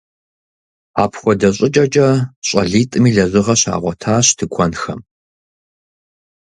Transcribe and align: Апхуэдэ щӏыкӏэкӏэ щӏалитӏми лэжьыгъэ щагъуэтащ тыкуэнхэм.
Апхуэдэ 1.03 1.49
щӏыкӏэкӏэ 1.55 2.09
щӏалитӏми 2.47 3.09
лэжьыгъэ 3.15 3.55
щагъуэтащ 3.61 4.27
тыкуэнхэм. 4.37 4.99